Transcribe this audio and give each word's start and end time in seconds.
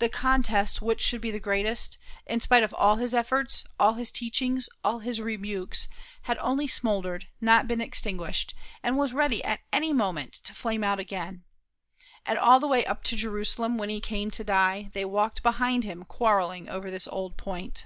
The 0.00 0.08
contest 0.08 0.82
which 0.82 1.00
should 1.00 1.20
be 1.20 1.30
the 1.30 1.38
greatest, 1.38 1.96
in 2.26 2.40
spite 2.40 2.64
of 2.64 2.74
all 2.74 2.96
his 2.96 3.14
efforts, 3.14 3.62
all 3.78 3.94
his 3.94 4.10
teachings, 4.10 4.68
all 4.82 4.98
his 4.98 5.20
rebukes, 5.20 5.86
had 6.22 6.36
only 6.38 6.66
smouldered, 6.66 7.28
not 7.40 7.68
been 7.68 7.80
extinguished, 7.80 8.54
and 8.82 8.96
was 8.96 9.12
ready 9.12 9.40
at 9.44 9.60
any 9.72 9.92
moment 9.92 10.32
to 10.32 10.52
flame 10.52 10.82
out 10.82 10.98
again, 10.98 11.44
and 12.26 12.40
all 12.40 12.58
the 12.58 12.66
way 12.66 12.84
up 12.86 13.04
to 13.04 13.14
Jerusalem 13.14 13.78
when 13.78 13.88
he 13.88 14.00
came 14.00 14.32
to 14.32 14.42
die 14.42 14.90
they 14.94 15.04
walked 15.04 15.44
behind 15.44 15.84
him 15.84 16.02
quarreling 16.06 16.68
over 16.68 16.90
this 16.90 17.06
old 17.06 17.36
point. 17.36 17.84